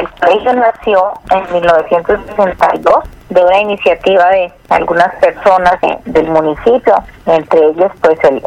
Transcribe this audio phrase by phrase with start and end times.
[0.00, 5.76] El colegio nació en 1962 de una iniciativa de algunas personas
[6.06, 6.94] del municipio,
[7.26, 8.42] entre ellos pues el,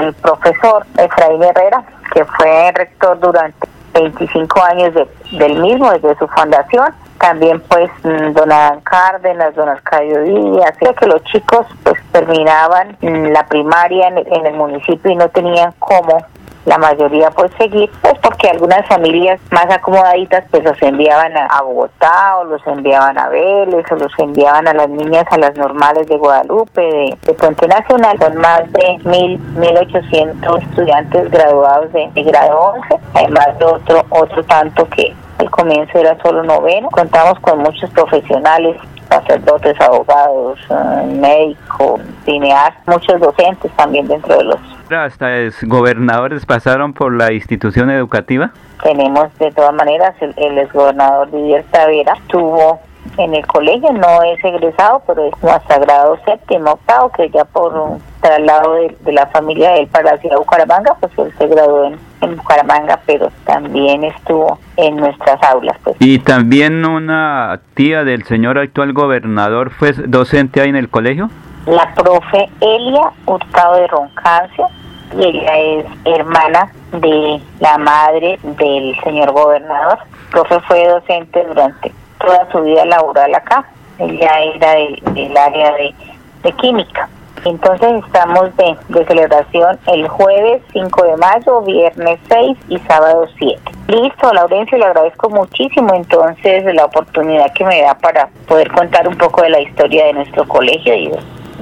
[0.00, 4.94] el, profesor Efraín Herrera, que fue rector durante 25 años
[5.30, 6.92] del mismo, desde su fundación.
[7.18, 13.26] También pues mm, don Adán Cárdenas, don Arcadio Díaz, que los chicos pues terminaban mm,
[13.26, 16.26] la primaria en, en el municipio y no tenían cómo
[16.66, 22.38] la mayoría pues seguir, pues porque algunas familias más acomodaditas pues los enviaban a, Bogotá
[22.38, 26.16] o los enviaban a Vélez o los enviaban a las niñas a las normales de
[26.16, 32.74] Guadalupe, de, de Puente Nacional, son más de mil, mil ochocientos estudiantes graduados de, grado
[32.74, 37.88] 11, además de otro, otro tanto que al comienzo era solo noveno, contamos con muchos
[37.90, 38.76] profesionales
[39.08, 45.28] sacerdotes, abogados, eh, médicos, cineastas, muchos docentes también dentro de los hasta
[45.62, 48.52] gobernadores pasaron por la institución educativa?
[48.82, 52.80] Tenemos de todas maneras el, el exgobernador Didier Tavera tuvo
[53.18, 57.74] en el colegio, no es egresado, pero es hasta grado séptimo, octavo, que ya por
[57.74, 61.46] un traslado de, la familia de él para la ciudad de Bucaramanga, pues él se
[61.46, 65.76] graduó en, en, Bucaramanga, pero también estuvo en nuestras aulas.
[65.82, 65.96] Pues.
[66.00, 71.30] ¿Y también una tía del señor actual gobernador fue docente ahí en el colegio?
[71.66, 74.68] La profe Elia Hurtado de Roncancia,
[75.16, 79.98] y ella es hermana de la madre del señor gobernador.
[80.24, 83.64] El profe fue docente durante toda su vida laboral acá.
[83.98, 87.08] Ella era del, área de, química.
[87.44, 93.60] Entonces estamos de, de, celebración el jueves 5 de mayo, viernes 6 y sábado 7.
[93.88, 99.16] Listo, Laurencio, le agradezco muchísimo entonces la oportunidad que me da para poder contar un
[99.16, 101.12] poco de la historia de nuestro colegio y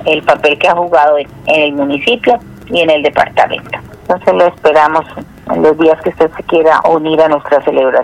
[0.06, 3.78] el papel que ha jugado en, el municipio y en el departamento.
[4.02, 5.04] Entonces lo esperamos
[5.50, 8.02] en los días que usted se quiera unir a nuestra celebración.